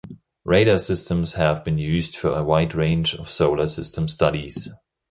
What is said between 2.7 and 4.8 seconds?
range of solar system studies.